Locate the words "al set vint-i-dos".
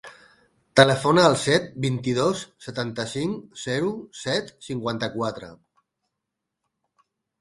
1.31-2.41